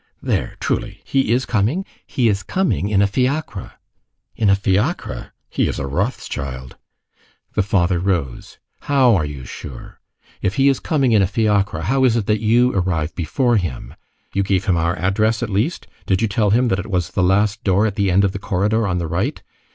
"There, 0.19 0.57
truly, 0.59 1.03
he 1.05 1.31
is 1.31 1.45
coming?" 1.45 1.85
"He 2.07 2.27
is 2.27 2.41
coming 2.41 2.89
in 2.89 3.03
a 3.03 3.05
fiacre." 3.05 3.73
"In 4.35 4.49
a 4.49 4.55
fiacre. 4.55 5.31
He 5.47 5.67
is 5.67 5.77
Rothschild." 5.77 6.75
The 7.53 7.61
father 7.61 7.99
rose. 7.99 8.57
"How 8.79 9.13
are 9.15 9.25
you 9.25 9.45
sure? 9.45 9.99
If 10.41 10.55
he 10.55 10.69
is 10.69 10.79
coming 10.79 11.11
in 11.11 11.21
a 11.21 11.27
fiacre, 11.27 11.81
how 11.81 12.03
is 12.03 12.15
it 12.15 12.25
that 12.25 12.39
you 12.41 12.73
arrive 12.73 13.13
before 13.13 13.57
him? 13.57 13.93
You 14.33 14.41
gave 14.41 14.65
him 14.65 14.75
our 14.75 14.95
address 14.97 15.43
at 15.43 15.51
least? 15.51 15.85
Did 16.07 16.19
you 16.23 16.27
tell 16.27 16.49
him 16.49 16.69
that 16.69 16.79
it 16.79 16.89
was 16.89 17.11
the 17.11 17.21
last 17.21 17.63
door 17.63 17.85
at 17.85 17.93
the 17.93 18.09
end 18.09 18.23
of 18.25 18.31
the 18.31 18.39
corridor, 18.39 18.87
on 18.87 18.97
the 18.97 19.05
right? 19.07 19.39